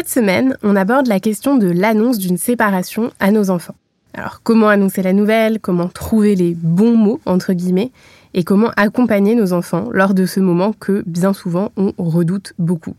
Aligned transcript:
Cette 0.00 0.08
semaine, 0.08 0.56
on 0.62 0.76
aborde 0.76 1.08
la 1.08 1.20
question 1.20 1.58
de 1.58 1.66
l'annonce 1.66 2.16
d'une 2.16 2.38
séparation 2.38 3.10
à 3.20 3.30
nos 3.30 3.50
enfants. 3.50 3.74
Alors, 4.14 4.40
comment 4.42 4.68
annoncer 4.68 5.02
la 5.02 5.12
nouvelle, 5.12 5.60
comment 5.60 5.88
trouver 5.88 6.34
les 6.34 6.54
bons 6.54 6.96
mots, 6.96 7.20
entre 7.26 7.52
guillemets, 7.52 7.92
et 8.32 8.42
comment 8.42 8.70
accompagner 8.78 9.34
nos 9.34 9.52
enfants 9.52 9.90
lors 9.92 10.14
de 10.14 10.24
ce 10.24 10.40
moment 10.40 10.72
que, 10.72 11.02
bien 11.06 11.34
souvent, 11.34 11.70
on 11.76 11.92
redoute 11.98 12.54
beaucoup. 12.58 12.94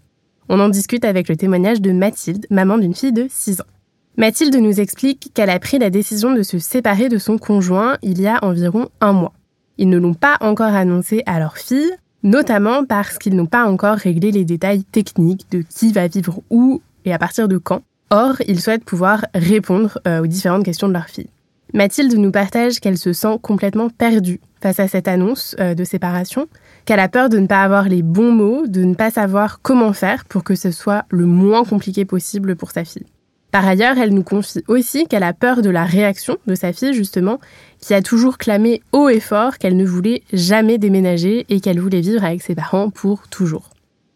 On 0.48 0.60
en 0.60 0.70
discute 0.70 1.04
avec 1.04 1.28
le 1.28 1.36
témoignage 1.36 1.82
de 1.82 1.92
Mathilde, 1.92 2.46
maman 2.52 2.78
d'une 2.78 2.94
fille 2.94 3.14
de 3.14 3.26
6 3.28 3.62
ans. 3.62 3.72
Mathilde 4.16 4.58
nous 4.58 4.80
explique 4.80 5.32
qu'elle 5.34 5.50
a 5.50 5.58
pris 5.58 5.80
la 5.80 5.90
décision 5.90 6.32
de 6.36 6.44
se 6.44 6.60
séparer 6.60 7.10
de 7.10 7.18
son 7.18 7.40
conjoint 7.40 7.98
il 8.04 8.22
y 8.22 8.28
a 8.28 8.38
environ 8.46 8.90
un 9.02 9.14
mois. 9.14 9.34
Ils 9.80 9.90
ne 9.90 9.98
l'ont 9.98 10.14
pas 10.14 10.38
encore 10.40 10.76
annoncé 10.76 11.24
à 11.26 11.40
leur 11.40 11.58
fille, 11.58 11.96
notamment 12.22 12.86
parce 12.86 13.18
qu'ils 13.18 13.36
n'ont 13.36 13.48
pas 13.48 13.66
encore 13.66 13.98
réglé 13.98 14.32
les 14.32 14.46
détails 14.46 14.84
techniques 14.84 15.50
de 15.50 15.64
qui 15.68 15.92
va 15.92 16.08
vivre 16.08 16.44
où 16.52 16.80
et 17.06 17.14
à 17.14 17.18
partir 17.18 17.48
de 17.48 17.58
quand. 17.58 17.82
Or, 18.10 18.36
ils 18.48 18.60
souhaitent 18.60 18.84
pouvoir 18.84 19.26
répondre 19.34 20.00
euh, 20.08 20.22
aux 20.22 20.28
différentes 20.28 20.66
questions 20.66 20.88
de 20.88 20.94
leur 20.94 21.08
fille. 21.08 21.30
Mathilde 21.74 22.14
nous 22.18 22.32
partage 22.32 22.80
qu'elle 22.82 22.98
se 22.98 23.14
sent 23.14 23.38
complètement 23.42 23.90
perdue 23.90 24.42
face 24.62 24.80
à 24.80 24.88
cette 24.88 25.08
annonce 25.08 25.56
euh, 25.60 25.74
de 25.74 25.84
séparation, 25.86 26.48
qu'elle 26.86 27.00
a 27.00 27.08
peur 27.08 27.30
de 27.30 27.40
ne 27.40 27.48
pas 27.48 27.64
avoir 27.64 27.88
les 27.88 28.02
bons 28.02 28.32
mots, 28.32 28.68
de 28.68 28.84
ne 28.84 28.94
pas 28.94 29.12
savoir 29.12 29.62
comment 29.62 29.94
faire 29.94 30.26
pour 30.26 30.44
que 30.44 30.56
ce 30.56 30.72
soit 30.72 31.06
le 31.10 31.26
moins 31.26 31.64
compliqué 31.64 32.04
possible 32.04 32.56
pour 32.56 32.72
sa 32.72 32.84
fille. 32.84 33.06
Par 33.52 33.68
ailleurs, 33.68 33.98
elle 33.98 34.14
nous 34.14 34.24
confie 34.24 34.64
aussi 34.68 35.08
qu'elle 35.08 35.24
a 35.24 35.34
peur 35.34 35.62
de 35.62 35.70
la 35.70 35.84
réaction 35.84 36.38
de 36.48 36.56
sa 36.56 36.72
fille, 36.72 36.94
justement, 36.94 37.40
qui 37.80 37.94
a 37.94 38.02
toujours 38.02 38.38
clamé 38.38 38.82
haut 38.94 39.10
et 39.10 39.20
fort 39.20 39.58
qu'elle 39.58 39.76
ne 39.76 39.86
voulait 39.86 40.24
jamais 40.32 40.78
déménager 40.78 41.46
et 41.50 41.60
qu'elle 41.60 41.80
voulait 41.80 42.02
vivre 42.02 42.24
avec 42.24 42.42
ses 42.42 42.56
parents 42.56 42.90
pour 42.90 43.28
toujours. 43.28 43.70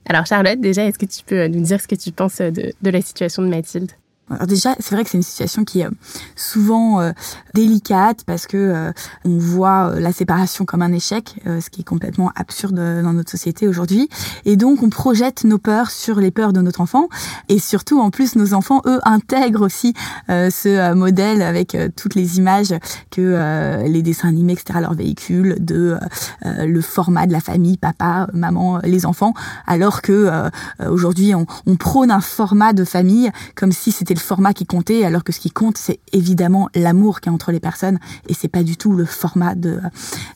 Alors 0.08 0.25
Charlotte, 0.25 0.59
déjà, 0.59 0.86
est-ce 0.86 1.00
que 1.00 1.06
tu 1.06 1.23
peux 1.23 1.48
nous 1.48 1.64
dire 1.64 1.81
ce 1.81 1.88
que 1.88 1.95
tu 1.95 2.11
penses 2.11 2.38
de, 2.39 2.73
de 2.81 2.89
la 2.89 3.02
situation 3.02 3.42
de 3.42 3.48
Mathilde? 3.48 3.92
Alors 4.30 4.48
déjà, 4.48 4.76
c'est 4.80 4.95
vrai 4.95 5.04
que 5.04 5.12
c'est 5.12 5.18
une 5.18 5.23
situation 5.23 5.64
qui 5.64 5.81
est 5.81 5.86
euh, 5.86 5.92
souvent 6.36 7.00
euh, 7.00 7.12
délicate 7.54 8.23
parce 8.26 8.48
que 8.48 8.58
euh, 8.58 8.92
on 9.23 9.38
voit 9.38 10.00
la 10.00 10.12
séparation 10.12 10.66
comme 10.66 10.81
un 10.81 10.92
échec, 10.92 11.36
ce 11.45 11.70
qui 11.70 11.81
est 11.81 11.86
complètement 11.86 12.31
absurde 12.36 12.76
dans 12.76 13.14
notre 13.14 13.30
société 13.30 13.68
aujourd'hui. 13.68 14.09
Et 14.46 14.56
donc, 14.56 14.81
on 14.81 14.90
projette 14.90 15.44
nos 15.44 15.58
peurs 15.58 15.92
sur 15.92 16.20
les 16.20 16.31
peurs 16.31 16.53
de 16.53 16.62
notre 16.62 16.81
enfant. 16.81 17.08
Et 17.50 17.59
surtout, 17.59 18.00
en 18.00 18.09
plus, 18.09 18.36
nos 18.36 18.53
enfants, 18.53 18.81
eux, 18.86 19.00
intègrent 19.03 19.62
aussi 19.62 19.94
ce 20.28 20.94
modèle 20.94 21.42
avec 21.42 21.78
toutes 21.96 22.16
les 22.16 22.38
images 22.38 22.73
que 23.12 23.84
les 23.86 24.02
dessins 24.02 24.30
animés, 24.30 24.53
etc., 24.53 24.80
leur 24.81 24.94
véhicule 24.94 25.58
de 25.59 25.98
le 26.44 26.81
format 26.81 27.28
de 27.28 27.34
la 27.34 27.42
famille, 27.42 27.78
papa, 27.78 28.28
maman, 28.34 28.80
les 28.84 29.06
enfants, 29.06 29.34
alors 29.68 30.02
que 30.02 30.50
aujourd'hui, 30.88 31.36
on, 31.36 31.46
on 31.66 31.76
prône 31.76 32.12
un 32.12 32.22
format 32.22 32.74
de 32.74 32.84
famille 32.84 33.31
comme 33.56 33.72
si 33.72 33.91
c'était 33.91 34.15
le 34.16 34.20
format 34.20 34.53
qui 34.53 34.66
comptait, 34.66 35.06
alors 35.06 35.24
que 35.24 35.31
ce 35.31 35.40
qui 35.40 35.52
compte, 35.52 35.78
c'est 35.78 36.00
évidemment 36.14 36.70
l'amour 36.74 37.22
qui 37.22 37.30
est 37.30 37.31
entre 37.31 37.52
les 37.52 37.59
personnes, 37.59 38.00
et 38.28 38.34
c'est 38.34 38.48
pas 38.48 38.64
du 38.64 38.78
tout 38.78 38.94
le 38.94 39.06
format 39.06 39.56
de, 39.56 39.80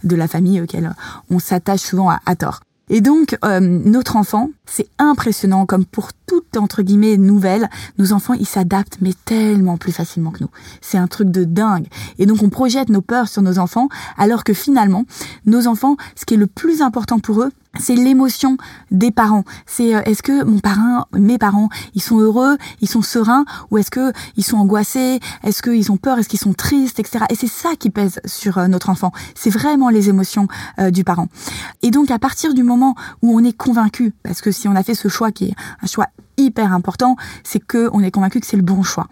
de 0.04 0.16
la 0.16 0.28
famille 0.28 0.62
auquel 0.62 0.94
on 1.30 1.40
s'attache 1.40 1.82
souvent 1.82 2.10
à, 2.10 2.36
tort. 2.36 2.62
Et 2.90 3.02
donc, 3.02 3.38
euh, 3.46 3.60
notre 3.60 4.16
enfant, 4.16 4.50
c'est 4.70 4.88
impressionnant, 4.98 5.66
comme 5.66 5.86
pour 5.86 6.10
toute, 6.28 6.58
entre 6.58 6.82
guillemets, 6.82 7.18
nouvelle, 7.18 7.70
nos 7.98 8.14
enfants, 8.14 8.34
ils 8.34 8.46
s'adaptent, 8.46 8.98
mais 9.02 9.14
tellement 9.26 9.78
plus 9.78 9.92
facilement 9.92 10.32
que 10.32 10.44
nous. 10.44 10.50
C'est 10.82 10.98
un 10.98 11.08
truc 11.08 11.32
de 11.32 11.44
dingue. 11.44 11.88
Et 12.18 12.26
donc, 12.26 12.44
on 12.44 12.50
projette 12.50 12.90
nos 12.90 13.02
peurs 13.02 13.28
sur 13.28 13.42
nos 13.42 13.60
enfants, 13.60 13.90
alors 14.18 14.44
que 14.44 14.54
finalement, 14.54 15.06
nos 15.46 15.68
enfants, 15.68 15.98
ce 16.16 16.26
qui 16.26 16.36
est 16.36 16.38
le 16.38 16.48
plus 16.48 16.82
important 16.82 17.20
pour 17.20 17.42
eux, 17.42 17.52
c'est 17.78 17.96
l'émotion 17.96 18.58
des 18.90 19.12
parents. 19.12 19.44
C'est 19.66 19.96
euh, 19.96 20.02
est-ce 20.06 20.24
que 20.24 20.44
mon 20.44 20.60
parrain, 20.60 21.06
mes 21.14 21.38
parents, 21.38 21.70
ils 21.94 22.02
sont 22.02 22.20
heureux, 22.20 22.58
ils 22.82 22.90
sont 22.90 23.04
sereins, 23.04 23.46
ou 23.70 23.78
est-ce 23.78 23.92
que 23.92 24.12
ils 24.38 24.44
sont 24.44 24.58
angoissés, 24.58 25.20
est-ce 25.44 25.62
qu'ils 25.62 25.92
ont 25.92 25.98
peur, 25.98 26.18
est-ce 26.18 26.30
qu'ils 26.30 26.40
sont 26.40 26.54
tristes, 26.54 27.00
etc. 27.00 27.26
Et 27.30 27.36
c'est 27.36 27.48
ça 27.48 27.70
qui 27.78 27.92
pèse 27.92 28.20
sur 28.26 28.58
euh, 28.58 28.68
notre 28.68 28.90
enfant. 28.90 29.12
C'est 29.36 29.52
vraiment 29.52 29.90
les 29.90 30.10
émotions 30.10 30.48
euh, 30.80 30.90
du 30.90 31.04
parent. 31.04 31.28
Et 31.84 31.92
donc 31.92 32.10
à 32.10 32.18
partir 32.18 32.54
du 32.54 32.64
moment 32.64 32.96
où 33.22 33.38
on 33.38 33.44
est 33.44 33.56
convaincu, 33.56 34.14
parce 34.24 34.42
que 34.42 34.52
si 34.60 34.68
on 34.68 34.76
a 34.76 34.84
fait 34.84 34.94
ce 34.94 35.08
choix 35.08 35.32
qui 35.32 35.46
est 35.46 35.56
un 35.82 35.88
choix 35.88 36.08
hyper 36.38 36.74
important, 36.74 37.16
c'est 37.44 37.60
que 37.60 37.90
on 37.94 38.02
est 38.02 38.12
convaincu 38.12 38.40
que 38.40 38.46
c'est 38.46 38.58
le 38.58 38.64
bon 38.64 38.84
choix. 38.84 39.08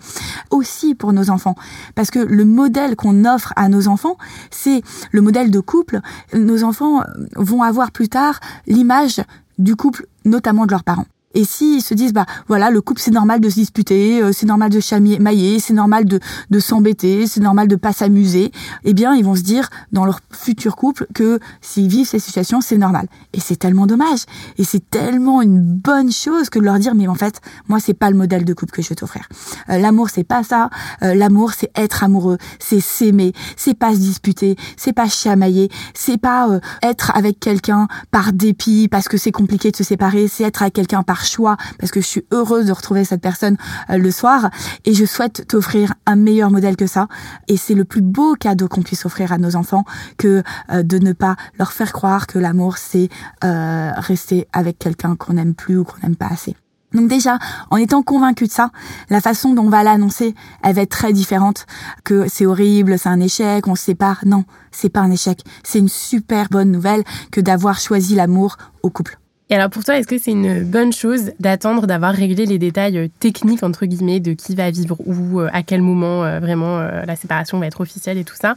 Aussi 0.50 0.96
pour 0.96 1.13
nos 1.13 1.30
enfants, 1.30 1.56
parce 1.96 2.12
que 2.12 2.19
le 2.19 2.46
modèle 2.46 2.96
qu'on 2.96 3.25
offre 3.25 3.53
à 3.56 3.69
nos 3.69 3.88
enfants, 3.88 4.18
c'est 4.50 4.81
le 5.12 5.22
modèle 5.22 5.52
de 5.52 5.59
couple. 5.59 6.00
Nos 6.34 6.63
enfants 6.63 7.02
vont 7.36 7.63
avoir 7.63 7.91
plus 7.91 8.09
tard 8.09 8.40
l'image 8.68 9.22
du 9.57 9.75
couple, 9.75 10.07
notamment 10.25 10.66
de 10.66 10.72
leurs 10.72 10.84
parents. 10.84 11.07
Et 11.38 11.44
s'ils 11.44 11.84
se 11.84 11.94
disent, 11.94 12.14
bah 12.14 12.25
voilà, 12.48 12.72
le 12.72 12.81
couple 12.81 13.00
c'est 13.00 13.12
normal 13.12 13.40
de 13.40 13.48
se 13.48 13.53
disputer, 13.56 14.24
euh, 14.24 14.31
c'est 14.34 14.48
normal 14.48 14.72
de 14.72 14.80
chamailler, 14.80 15.59
c'est 15.59 15.75
normal 15.75 16.06
de, 16.06 16.20
de 16.50 16.59
s'embêter, 16.59 17.28
c'est 17.28 17.42
normal 17.42 17.68
de 17.68 17.75
pas 17.75 17.94
s'amuser, 17.94 18.52
eh 18.86 18.96
bien 18.96 19.14
ils 19.14 19.24
vont 19.24 19.36
se 19.36 19.44
dire 19.44 19.70
dans 19.92 20.03
leur 20.03 20.20
futur 20.31 20.75
couple 20.75 21.06
que 21.14 21.40
s'ils 21.62 21.90
vivent 21.90 22.08
ces 22.08 22.18
situations, 22.18 22.59
c'est 22.59 22.80
normal. 22.80 23.08
Et 23.34 23.40
c'est 23.40 23.56
tellement 23.56 23.86
dommage. 23.86 24.22
Et 24.58 24.64
c'est 24.64 24.90
tellement 24.90 25.44
une 25.44 25.62
bonne 25.62 26.12
chose 26.12 26.50
que 26.50 26.58
de 26.58 26.64
leur 26.64 26.80
dire, 26.80 26.96
mais 26.96 27.08
en 27.08 27.14
fait, 27.14 27.40
moi 27.68 27.80
c'est 27.80 27.94
pas 27.94 28.09
le 28.09 28.18
modèle 28.18 28.44
de 28.44 28.54
couple 28.56 28.72
que 28.72 28.81
je 28.81 28.90
vais 28.90 28.96
t'offrir. 28.96 29.30
Euh, 29.69 29.78
l'amour 29.78 30.09
c'est 30.09 30.24
pas 30.24 30.42
ça. 30.42 30.72
Euh, 31.04 31.14
l'amour 31.14 31.52
c'est 31.52 31.69
être 31.75 32.04
amoureux, 32.04 32.40
c'est 32.58 32.80
s'aimer, 32.80 33.34
c'est 33.58 33.78
pas 33.78 33.94
se 33.94 34.00
disputer, 34.00 34.56
c'est 34.75 34.94
pas 34.94 35.08
chamailler, 35.08 35.69
c'est 35.94 36.18
pas 36.18 36.50
être 36.81 37.16
avec 37.16 37.40
quelqu'un 37.40 37.88
par 38.09 38.34
dépit 38.34 38.88
parce 38.88 39.08
que 39.08 39.18
c'est 39.18 39.31
compliqué 39.31 39.69
de 39.69 39.75
se 39.75 39.84
séparer, 39.84 40.28
c'est 40.28 40.44
être 40.44 40.64
avec 40.64 40.74
quelqu'un 40.74 41.04
par 41.04 41.27
choix 41.28 41.58
parce 41.80 41.92
que 41.92 42.02
je 42.02 42.06
suis 42.06 42.26
heureuse 42.32 42.66
de 42.66 42.72
retrouver 42.72 43.04
cette 43.04 43.22
personne 43.22 43.58
euh, 43.90 43.98
le 43.98 44.12
soir 44.12 44.50
et 44.86 44.94
je 44.94 45.06
souhaite 45.06 45.48
t'offrir 45.48 45.94
un 46.06 46.16
meilleur 46.16 46.52
modèle 46.52 46.76
que 46.76 46.88
ça 46.88 47.08
et 47.48 47.58
c'est 47.58 47.76
le 47.76 47.86
plus 47.86 48.02
beau 48.02 48.36
cadeau 48.36 48.68
qu'on 48.68 48.82
puisse 48.82 49.06
offrir 49.06 49.32
à 49.32 49.38
nos 49.38 49.56
enfants 49.56 49.84
que 50.18 50.44
euh, 50.72 50.84
de 50.84 50.98
ne 50.98 51.14
pas 51.14 51.36
leur 51.60 51.72
faire 51.72 51.94
croire 51.94 52.28
que 52.28 52.40
l'amour 52.40 52.78
c'est 52.78 53.10
euh, 53.44 53.92
rester 53.98 54.48
avec 54.54 54.80
quelqu'un 54.80 55.16
qu'on 55.16 55.34
n'aime 55.34 55.54
plus 55.54 55.78
ou 55.78 55.84
qu'on 55.84 55.98
n'aime 56.04 56.16
pas 56.16 56.28
assez. 56.28 56.56
Donc 56.94 57.10
déjà, 57.10 57.38
en 57.70 57.78
étant 57.78 58.02
convaincu 58.02 58.46
de 58.48 58.52
ça, 58.52 58.72
la 59.10 59.20
façon 59.20 59.54
dont 59.54 59.66
on 59.66 59.70
va 59.70 59.84
l'annoncer, 59.84 60.36
elle 60.64 60.76
va 60.76 60.82
être 60.84 60.90
très 60.90 61.12
différente 61.12 61.66
que 62.06 62.28
c'est 62.30 62.46
horrible, 62.46 62.98
c'est 62.98 63.10
un 63.10 63.20
échec, 63.20 63.68
on 63.68 63.76
se 63.76 63.84
sépare. 63.84 64.22
Non, 64.26 64.46
c'est 64.72 64.90
pas 64.90 65.02
un 65.02 65.12
échec. 65.12 65.44
C'est 65.64 65.80
une 65.80 65.90
super 65.90 66.48
bonne 66.50 66.72
nouvelle 66.72 67.04
que 67.32 67.42
d'avoir 67.42 67.80
choisi 67.80 68.16
l'amour 68.16 68.58
au 68.84 68.90
couple. 68.90 69.20
Et 69.50 69.56
alors 69.56 69.69
pour 69.69 69.84
toi, 69.84 69.97
est-ce 69.97 70.08
que 70.08 70.18
c'est 70.18 70.31
une 70.31 70.63
bonne 70.63 70.91
chose 70.91 71.31
d'attendre 71.40 71.88
d'avoir 71.88 72.13
réglé 72.13 72.46
les 72.46 72.59
détails 72.59 72.97
euh, 72.97 73.08
techniques, 73.19 73.63
entre 73.63 73.85
guillemets, 73.85 74.19
de 74.19 74.34
qui 74.34 74.56
va 74.56 74.69
vivre 74.72 74.97
où, 75.06 75.40
euh, 75.40 75.50
à 75.53 75.63
quel 75.63 75.81
moment 75.81 76.25
euh, 76.25 76.40
vraiment 76.40 76.80
la 76.80 77.16
séparation 77.16 77.59
va 77.59 77.68
être 77.68 77.80
officielle 77.80 78.18
et 78.18 78.25
tout 78.25 78.36
ça, 78.36 78.56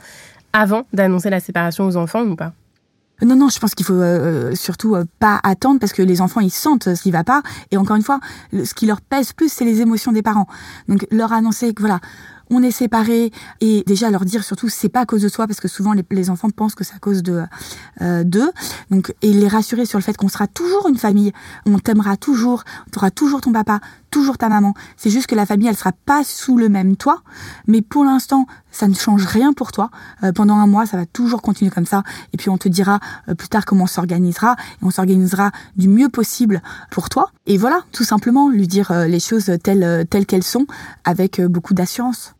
avant 0.52 0.86
d'annoncer 0.92 1.30
la 1.30 1.38
séparation 1.38 1.86
aux 1.86 1.96
enfants 1.96 2.22
ou 2.22 2.34
pas? 2.34 2.53
Non, 3.22 3.36
non, 3.36 3.50
je 3.50 3.59
pense 3.59 3.74
qu'il 3.74 3.84
faut 3.84 4.03
surtout 4.54 4.97
pas 5.18 5.38
attendre 5.42 5.78
parce 5.78 5.92
que 5.92 6.00
les 6.00 6.22
enfants 6.22 6.41
ils 6.41 6.50
sentent 6.50 6.94
ce 6.94 7.03
qui 7.03 7.10
va 7.10 7.22
pas 7.22 7.42
et 7.70 7.76
encore 7.76 7.97
une 7.97 8.03
fois, 8.03 8.18
ce 8.53 8.72
qui 8.72 8.86
leur 8.86 9.03
pèse 9.03 9.34
plus 9.34 9.53
c'est 9.53 9.66
les 9.66 9.82
émotions 9.82 10.10
des 10.10 10.22
parents. 10.22 10.47
Donc 10.88 11.06
leur 11.10 11.34
annoncer 11.34 11.74
que 11.74 11.82
voilà, 11.82 12.00
on 12.50 12.62
est 12.62 12.70
séparés 12.70 13.30
et 13.60 13.84
déjà 13.86 14.10
leur 14.10 14.24
dire 14.24 14.44
surtout 14.44 14.68
c'est 14.68 14.88
pas 14.88 15.00
à 15.00 15.06
cause 15.06 15.22
de 15.22 15.28
toi 15.28 15.47
parce 15.47 15.60
que 15.60 15.68
souvent 15.68 15.94
les, 16.10 16.30
enfants 16.30 16.50
pensent 16.50 16.74
que 16.74 16.84
c'est 16.84 16.94
à 16.94 16.98
cause 16.98 17.22
de 17.22 17.44
euh, 18.02 18.24
d'eux. 18.24 18.50
Donc 18.91 19.14
et 19.22 19.32
les 19.32 19.48
rassurer 19.48 19.86
sur 19.86 19.98
le 19.98 20.02
fait 20.02 20.16
qu'on 20.16 20.28
sera 20.28 20.47
toujours 20.48 20.88
une 20.88 20.98
famille. 20.98 21.32
On 21.64 21.78
t'aimera 21.78 22.16
toujours 22.16 22.64
tu 22.92 22.98
auras 22.98 23.10
toujours 23.10 23.41
ton 23.41 23.52
papa 23.52 23.80
toujours 24.10 24.38
ta 24.38 24.48
maman. 24.48 24.74
C'est 24.97 25.10
juste 25.10 25.28
que 25.28 25.36
la 25.36 25.47
famille 25.47 25.68
elle 25.68 25.76
sera 25.76 25.92
pas 25.92 26.24
sous 26.24 26.58
le 26.58 26.68
même 26.68 26.97
toit. 26.97 27.22
Mais 27.68 27.82
pour 27.82 28.04
l'instant 28.04 28.47
ça 28.72 28.88
ne 28.88 28.94
change 28.94 29.24
rien 29.26 29.53
pour 29.53 29.70
toi. 29.70 29.91
Euh, 30.24 30.32
pendant 30.32 30.56
un 30.56 30.66
mois 30.66 30.86
ça 30.86 30.96
va 30.96 31.06
toujours 31.06 31.42
continuer 31.42 31.70
comme 31.70 31.86
ça. 31.86 32.03
Et 32.32 32.36
puis 32.36 32.50
on 32.50 32.58
te 32.58 32.68
dira 32.68 32.98
euh, 33.28 33.34
plus 33.34 33.48
tard 33.48 33.64
comment 33.64 33.84
on 33.84 33.86
s'organisera. 33.86 34.56
Et 34.82 34.84
on 34.84 34.91
s'organisera 34.91 35.53
du 35.76 35.88
mieux 35.88 36.08
possible 36.08 36.62
pour 36.91 37.08
toi. 37.08 37.30
Et 37.46 37.56
voilà 37.56 37.80
tout 37.92 38.04
simplement 38.04 38.48
lui 38.48 38.66
dire 38.66 38.92
les 39.06 39.20
choses 39.20 39.53
telles 39.62 40.06
telles 40.10 40.26
qu'elles 40.26 40.42
sont 40.42 40.66
avec 41.04 41.41
beaucoup 41.41 41.74
d'assurance 41.74 42.34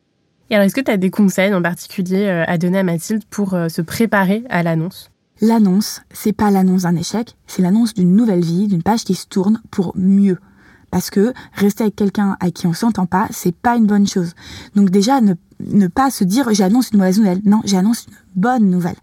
et 0.50 0.55
alors, 0.55 0.67
est-ce 0.67 0.75
que 0.75 0.81
tu 0.81 0.91
as 0.91 0.97
des 0.97 1.11
conseils 1.11 1.55
en 1.55 1.62
particulier 1.62 2.26
euh, 2.26 2.44
à 2.47 2.58
donner 2.58 2.79
à 2.79 2.82
Mathilde 2.82 3.23
pour 3.31 3.55
euh, 3.55 3.69
se 3.69 3.82
préparer 3.82 4.43
à 4.50 4.64
l'annonce? 4.64 5.11
L'annonce, 5.41 6.02
c'est 6.12 6.32
pas 6.32 6.50
l'annonce 6.50 6.82
d'un 6.82 6.97
échec, 6.97 7.37
c'est 7.47 7.62
l'annonce 7.62 7.94
d'une 7.94 8.14
nouvelle 8.14 8.44
vie, 8.44 8.67
d'une 8.67 8.82
page 8.82 9.05
qui 9.05 9.14
se 9.14 9.26
tourne 9.26 9.62
pour 9.70 9.93
mieux. 9.97 10.38
Parce 10.91 11.08
que 11.08 11.32
rester 11.55 11.85
avec 11.85 11.94
quelqu'un 11.94 12.37
à 12.41 12.50
qui 12.50 12.67
on 12.67 12.73
s'entend 12.73 13.06
pas, 13.06 13.29
c'est 13.31 13.55
pas 13.55 13.76
une 13.76 13.87
bonne 13.87 14.08
chose. 14.08 14.35
Donc 14.75 14.91
déjà, 14.91 15.20
ne, 15.20 15.35
ne 15.68 15.86
pas 15.86 16.10
se 16.10 16.24
dire 16.24 16.48
j'annonce 16.52 16.90
une 16.90 16.98
mauvaise 16.98 17.18
nouvelle. 17.18 17.40
Non, 17.44 17.60
j'annonce 17.64 18.06
une 18.06 18.14
bonne 18.36 18.70
nouvelle. 18.70 18.96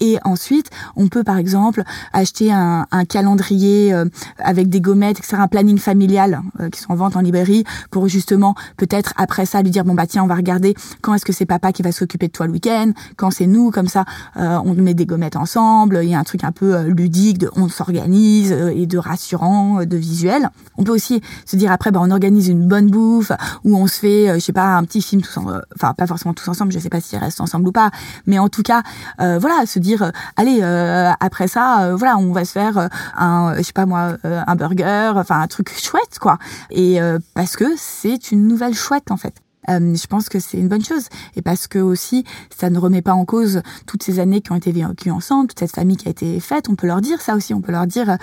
Et 0.00 0.18
ensuite, 0.24 0.70
on 0.96 1.08
peut 1.08 1.24
par 1.24 1.36
exemple 1.36 1.82
acheter 2.12 2.52
un, 2.52 2.86
un 2.90 3.04
calendrier 3.04 3.92
euh, 3.92 4.06
avec 4.38 4.68
des 4.68 4.80
gommettes, 4.80 5.18
etc., 5.18 5.36
un 5.38 5.48
planning 5.48 5.78
familial 5.78 6.40
euh, 6.60 6.70
qui 6.70 6.80
sont 6.80 6.92
en 6.92 6.96
vente 6.96 7.16
en 7.16 7.20
librairie 7.20 7.64
pour 7.90 8.08
justement 8.08 8.54
peut-être 8.76 9.12
après 9.16 9.46
ça 9.46 9.62
lui 9.62 9.70
dire 9.70 9.84
bon 9.84 9.94
bah 9.94 10.06
tiens 10.06 10.24
on 10.24 10.26
va 10.26 10.34
regarder 10.34 10.74
quand 11.00 11.14
est-ce 11.14 11.24
que 11.24 11.32
c'est 11.32 11.46
papa 11.46 11.72
qui 11.72 11.82
va 11.82 11.92
s'occuper 11.92 12.28
de 12.28 12.32
toi 12.32 12.46
le 12.46 12.52
week-end, 12.52 12.92
quand 13.16 13.30
c'est 13.30 13.46
nous 13.46 13.70
comme 13.70 13.88
ça 13.88 14.04
euh, 14.36 14.58
on 14.64 14.74
met 14.74 14.94
des 14.94 15.06
gommettes 15.06 15.36
ensemble, 15.36 16.00
il 16.02 16.10
y 16.10 16.14
a 16.14 16.18
un 16.18 16.24
truc 16.24 16.44
un 16.44 16.52
peu 16.52 16.82
ludique 16.84 17.38
de 17.38 17.50
on 17.56 17.68
s'organise 17.68 18.52
et 18.52 18.86
de 18.86 18.98
rassurant, 18.98 19.84
de 19.84 19.96
visuel. 19.96 20.48
On 20.78 20.84
peut 20.84 20.92
aussi 20.92 21.20
se 21.44 21.56
dire 21.56 21.70
après 21.72 21.90
bah 21.90 22.00
on 22.02 22.10
organise 22.10 22.48
une 22.48 22.66
bonne 22.66 22.90
bouffe 22.90 23.32
ou 23.64 23.76
on 23.76 23.86
se 23.86 23.98
fait 23.98 24.34
je 24.34 24.40
sais 24.40 24.52
pas 24.52 24.76
un 24.76 24.84
petit 24.84 25.02
film 25.02 25.22
tous 25.22 25.38
enfin 25.76 25.91
pas 25.94 26.06
forcément 26.06 26.34
tous 26.34 26.48
ensemble, 26.48 26.72
je 26.72 26.78
sais 26.78 26.88
pas 26.88 27.00
s'ils 27.00 27.18
restent 27.18 27.40
ensemble 27.40 27.68
ou 27.68 27.72
pas, 27.72 27.90
mais 28.26 28.38
en 28.38 28.48
tout 28.48 28.62
cas, 28.62 28.82
euh, 29.20 29.38
voilà, 29.38 29.66
se 29.66 29.78
dire, 29.78 30.02
euh, 30.02 30.10
allez, 30.36 30.60
euh, 30.62 31.10
après 31.20 31.48
ça, 31.48 31.94
voilà, 31.94 32.16
on 32.18 32.32
va 32.32 32.44
se 32.44 32.52
faire 32.52 32.88
un, 33.16 33.54
je 33.56 33.62
sais 33.62 33.72
pas 33.72 33.86
moi, 33.86 34.16
un 34.24 34.54
burger, 34.54 35.12
enfin 35.16 35.40
un 35.40 35.46
truc 35.46 35.70
chouette, 35.70 36.18
quoi. 36.20 36.38
Et 36.70 36.98
parce 37.34 37.56
que 37.56 37.64
c'est 37.76 38.32
une 38.32 38.46
nouvelle 38.46 38.74
chouette 38.74 39.10
en 39.10 39.16
fait. 39.16 39.34
je 39.68 40.06
pense 40.06 40.28
que 40.28 40.38
c'est 40.38 40.58
une 40.58 40.68
bonne 40.68 40.84
chose 40.84 41.08
et 41.36 41.42
parce 41.42 41.68
que 41.68 41.78
aussi 41.78 42.24
ça 42.56 42.70
ne 42.70 42.78
remet 42.78 43.02
pas 43.02 43.14
en 43.14 43.24
cause 43.24 43.62
toutes 43.86 44.02
ces 44.02 44.18
années 44.18 44.40
qui 44.40 44.52
ont 44.52 44.56
été 44.56 44.72
vécues 44.72 45.10
ensemble, 45.10 45.48
toute 45.48 45.60
cette 45.60 45.74
famille 45.74 45.96
qui 45.96 46.08
a 46.08 46.10
été 46.10 46.40
faite. 46.40 46.68
On 46.68 46.74
peut 46.74 46.86
leur 46.86 47.00
dire 47.00 47.20
ça 47.20 47.34
aussi. 47.34 47.54
On 47.54 47.60
peut 47.60 47.72
leur 47.72 47.86
dire 47.86 48.16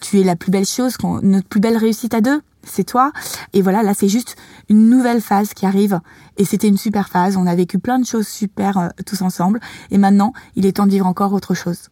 tu 0.00 0.20
es 0.20 0.24
la 0.24 0.36
plus 0.36 0.50
belle 0.50 0.66
chose, 0.66 0.96
notre 1.22 1.48
plus 1.48 1.60
belle 1.60 1.76
réussite 1.76 2.14
à 2.14 2.20
deux 2.20 2.40
c'est 2.62 2.84
toi. 2.84 3.12
Et 3.52 3.62
voilà, 3.62 3.82
là, 3.82 3.94
c'est 3.94 4.08
juste 4.08 4.36
une 4.68 4.88
nouvelle 4.88 5.20
phase 5.20 5.54
qui 5.54 5.66
arrive. 5.66 6.00
Et 6.36 6.44
c'était 6.44 6.68
une 6.68 6.76
super 6.76 7.08
phase. 7.08 7.36
On 7.36 7.46
a 7.46 7.54
vécu 7.54 7.78
plein 7.78 7.98
de 7.98 8.06
choses 8.06 8.28
super 8.28 8.78
euh, 8.78 8.88
tous 9.06 9.22
ensemble. 9.22 9.60
Et 9.90 9.98
maintenant, 9.98 10.32
il 10.56 10.66
est 10.66 10.72
temps 10.72 10.86
de 10.86 10.90
vivre 10.90 11.06
encore 11.06 11.32
autre 11.32 11.54
chose. 11.54 11.88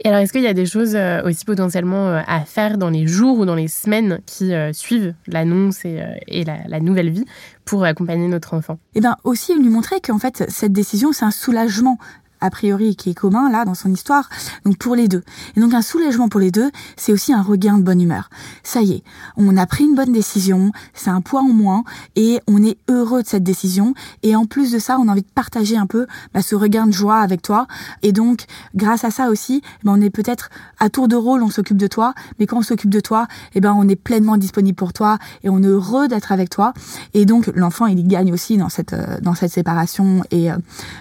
Et 0.00 0.08
alors, 0.08 0.20
est-ce 0.20 0.32
qu'il 0.32 0.42
y 0.42 0.48
a 0.48 0.54
des 0.54 0.66
choses 0.66 0.96
euh, 0.96 1.22
aussi 1.22 1.44
potentiellement 1.44 2.08
euh, 2.08 2.20
à 2.26 2.40
faire 2.40 2.78
dans 2.78 2.90
les 2.90 3.06
jours 3.06 3.38
ou 3.38 3.44
dans 3.44 3.54
les 3.54 3.68
semaines 3.68 4.20
qui 4.26 4.52
suivent 4.72 5.14
l'annonce 5.28 5.84
et, 5.84 6.44
la, 6.44 6.58
la, 6.66 6.80
nouvelle 6.80 7.10
vie 7.10 7.24
pour 7.64 7.84
accompagner 7.84 8.28
notre 8.28 8.54
enfant? 8.54 8.78
Eh 8.94 9.00
bien, 9.00 9.16
aussi 9.22 9.54
lui 9.54 9.68
montrer 9.68 10.00
qu'en 10.00 10.18
fait, 10.18 10.44
cette 10.48 10.72
décision, 10.72 11.12
c'est 11.12 11.24
un 11.24 11.30
soulagement 11.30 11.98
a 12.44 12.50
priori 12.50 12.94
qui 12.96 13.10
est 13.10 13.14
commun 13.14 13.50
là 13.50 13.64
dans 13.64 13.74
son 13.74 13.92
histoire, 13.92 14.28
donc 14.64 14.76
pour 14.76 14.94
les 14.94 15.08
deux. 15.08 15.22
Et 15.56 15.60
donc 15.60 15.72
un 15.74 15.82
soulagement 15.82 16.28
pour 16.28 16.40
les 16.40 16.50
deux, 16.50 16.70
c'est 16.96 17.12
aussi 17.12 17.32
un 17.32 17.42
regain 17.42 17.78
de 17.78 17.82
bonne 17.82 18.00
humeur. 18.00 18.28
Ça 18.62 18.82
y 18.82 18.92
est, 18.92 19.02
on 19.36 19.56
a 19.56 19.66
pris 19.66 19.84
une 19.84 19.94
bonne 19.94 20.12
décision, 20.12 20.72
c'est 20.92 21.10
un 21.10 21.20
poids 21.20 21.40
en 21.40 21.52
moins 21.52 21.84
et 22.16 22.40
on 22.46 22.62
est 22.62 22.76
heureux 22.88 23.22
de 23.22 23.28
cette 23.28 23.44
décision. 23.44 23.94
Et 24.22 24.36
en 24.36 24.44
plus 24.46 24.70
de 24.72 24.78
ça, 24.78 24.98
on 24.98 25.08
a 25.08 25.12
envie 25.12 25.22
de 25.22 25.26
partager 25.34 25.76
un 25.76 25.86
peu 25.86 26.06
bah, 26.34 26.42
ce 26.42 26.54
regain 26.54 26.86
de 26.86 26.92
joie 26.92 27.20
avec 27.20 27.42
toi. 27.42 27.66
Et 28.02 28.12
donc 28.12 28.44
grâce 28.74 29.04
à 29.04 29.10
ça 29.10 29.28
aussi, 29.28 29.62
bah, 29.82 29.92
on 29.94 30.00
est 30.00 30.10
peut-être 30.10 30.50
à 30.78 30.90
tour 30.90 31.08
de 31.08 31.16
rôle, 31.16 31.42
on 31.42 31.50
s'occupe 31.50 31.78
de 31.78 31.86
toi, 31.86 32.14
mais 32.38 32.46
quand 32.46 32.58
on 32.58 32.62
s'occupe 32.62 32.90
de 32.90 33.00
toi, 33.00 33.26
eh 33.54 33.60
ben 33.60 33.74
on 33.76 33.88
est 33.88 33.96
pleinement 33.96 34.36
disponible 34.36 34.76
pour 34.76 34.92
toi 34.92 35.18
et 35.42 35.48
on 35.48 35.62
est 35.62 35.66
heureux 35.66 36.08
d'être 36.08 36.32
avec 36.32 36.50
toi. 36.50 36.74
Et 37.14 37.24
donc 37.24 37.46
l'enfant 37.54 37.86
il 37.86 38.06
gagne 38.06 38.32
aussi 38.32 38.56
dans 38.56 38.68
cette 38.68 38.92
euh, 38.92 39.18
dans 39.20 39.34
cette 39.34 39.50
séparation 39.50 40.22
et 40.30 40.50
euh, 40.50 40.56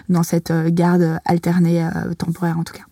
dans 0.10 0.24
cette 0.24 0.52
euh, 0.52 0.70
garde 0.72 1.20
alterné 1.34 1.84
euh, 1.84 2.14
temporaire 2.18 2.58
en 2.58 2.64
tout 2.64 2.74
cas. 2.74 2.84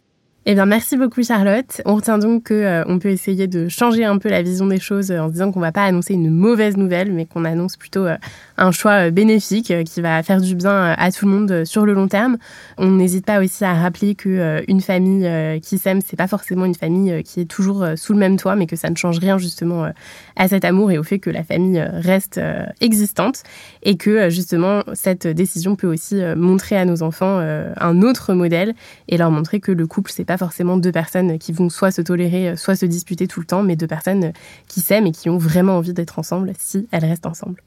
Eh 0.48 0.56
bien, 0.56 0.66
merci 0.66 0.98
beaucoup 0.98 1.22
Charlotte. 1.22 1.84
On 1.86 1.94
retient 1.94 2.18
donc 2.18 2.48
qu'on 2.48 2.56
euh, 2.56 2.98
peut 2.98 3.10
essayer 3.10 3.46
de 3.46 3.70
changer 3.70 4.06
un 4.06 4.18
peu 4.18 4.28
la 4.28 4.42
vision 4.42 4.66
des 4.66 4.80
choses 4.80 5.12
euh, 5.12 5.20
en 5.20 5.28
se 5.28 5.34
disant 5.34 5.52
qu'on 5.52 5.60
ne 5.60 5.66
va 5.66 5.72
pas 5.72 5.84
annoncer 5.84 6.16
une 6.16 6.32
mauvaise 6.32 6.78
nouvelle, 6.78 7.12
mais 7.12 7.28
qu'on 7.28 7.46
annonce 7.46 7.78
plutôt 7.78 8.08
euh, 8.08 8.18
un 8.58 8.72
choix 8.72 9.12
bénéfique 9.12 9.72
qui 9.86 10.02
va 10.02 10.24
faire 10.24 10.42
du 10.42 10.56
bien 10.56 10.96
à 10.98 11.12
tout 11.12 11.28
le 11.28 11.32
monde 11.32 11.64
sur 11.64 11.86
le 11.86 11.94
long 11.94 12.08
terme. 12.08 12.40
On 12.80 12.90
n'hésite 12.90 13.24
pas 13.24 13.40
aussi 13.40 13.64
à 13.64 13.76
rappeler 13.76 14.16
que 14.16 14.64
une 14.68 14.82
famille 14.82 15.60
qui 15.62 15.78
s'aime, 15.78 16.00
c'est 16.02 16.18
pas 16.18 16.28
forcément 16.28 16.66
une 16.66 16.76
famille 16.76 17.24
qui 17.24 17.42
est 17.42 17.46
toujours 17.46 17.84
sous 17.96 18.14
le 18.14 18.20
même 18.20 18.38
toit, 18.38 18.56
mais 18.56 18.68
que 18.68 18.76
ça 18.76 18.92
ne 18.92 18.96
change 18.96 19.18
rien 19.18 19.40
justement 19.40 19.92
à 20.36 20.48
cet 20.48 20.64
amour 20.64 20.92
et 20.92 21.00
au 21.00 21.04
fait 21.04 21.18
que 21.18 21.32
la 21.32 21.44
famille 21.44 21.82
reste 21.82 22.40
existante 22.82 23.42
et 23.82 23.98
que 23.98 24.30
justement 24.30 24.84
cette 24.94 25.26
décision 25.26 25.76
peut 25.76 25.88
aussi 25.88 26.22
montrer 26.36 26.78
à 26.78 26.86
nos 26.86 27.02
enfants 27.02 27.40
un 27.40 28.02
autre 28.04 28.36
modèle 28.36 28.76
et 29.08 29.18
leur 29.18 29.32
montrer 29.32 29.60
que 29.60 29.72
le 29.72 29.88
couple 29.88 30.12
c'est 30.12 30.31
pas 30.32 30.38
forcément 30.38 30.78
deux 30.78 30.94
personnes 30.94 31.38
qui 31.38 31.52
vont 31.52 31.68
soit 31.68 31.92
se 31.92 32.02
tolérer, 32.02 32.56
soit 32.56 32.78
se 32.78 32.86
disputer 32.86 33.28
tout 33.28 33.42
le 33.42 33.46
temps, 33.46 33.64
mais 33.64 33.76
deux 33.76 33.86
personnes 33.86 34.32
qui 34.70 34.80
s'aiment 34.80 35.08
et 35.08 35.12
qui 35.12 35.30
ont 35.30 35.38
vraiment 35.38 35.76
envie 35.76 35.92
d'être 35.92 36.20
ensemble 36.20 36.54
si 36.58 36.88
elles 36.92 37.04
restent 37.04 37.26
ensemble. 37.26 37.62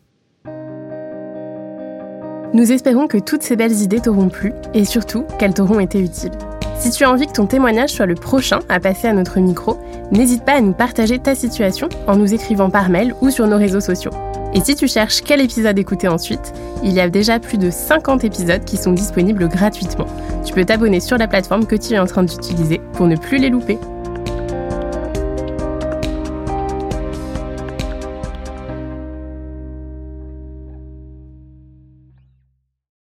Nous 2.54 2.72
espérons 2.72 3.06
que 3.06 3.18
toutes 3.18 3.42
ces 3.42 3.54
belles 3.54 3.82
idées 3.82 4.00
t'auront 4.00 4.30
plu 4.30 4.54
et 4.72 4.86
surtout 4.86 5.24
qu'elles 5.38 5.52
t'auront 5.52 5.78
été 5.78 6.00
utiles. 6.00 6.32
Si 6.78 6.90
tu 6.90 7.04
as 7.04 7.10
envie 7.10 7.26
que 7.26 7.32
ton 7.32 7.44
témoignage 7.44 7.90
soit 7.90 8.06
le 8.06 8.14
prochain 8.14 8.60
à 8.70 8.80
passer 8.80 9.08
à 9.08 9.12
notre 9.12 9.40
micro, 9.40 9.78
n'hésite 10.10 10.46
pas 10.46 10.54
à 10.54 10.62
nous 10.62 10.72
partager 10.72 11.18
ta 11.18 11.34
situation 11.34 11.90
en 12.06 12.16
nous 12.16 12.32
écrivant 12.32 12.70
par 12.70 12.88
mail 12.88 13.14
ou 13.20 13.28
sur 13.28 13.46
nos 13.46 13.58
réseaux 13.58 13.80
sociaux. 13.80 14.12
Et 14.54 14.60
si 14.60 14.76
tu 14.76 14.86
cherches 14.86 15.20
quel 15.22 15.40
épisode 15.40 15.78
écouter 15.78 16.06
ensuite, 16.06 16.52
il 16.84 16.92
y 16.92 17.00
a 17.00 17.08
déjà 17.08 17.40
plus 17.40 17.58
de 17.58 17.70
50 17.70 18.22
épisodes 18.22 18.64
qui 18.64 18.76
sont 18.76 18.92
disponibles 18.92 19.48
gratuitement. 19.48 20.06
Tu 20.44 20.54
peux 20.54 20.64
t'abonner 20.64 21.00
sur 21.00 21.18
la 21.18 21.26
plateforme 21.26 21.66
que 21.66 21.74
tu 21.74 21.94
es 21.94 21.98
en 21.98 22.06
train 22.06 22.22
d'utiliser 22.22 22.80
pour 22.92 23.06
ne 23.06 23.16
plus 23.16 23.38
les 23.38 23.50
louper. 23.50 23.78